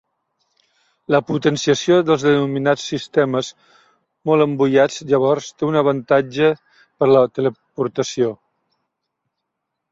[1.15, 3.51] La potenciació dels denominats sistemes
[4.31, 6.51] molt embullats llavors té un avantatge
[6.83, 8.35] per a la teleportació.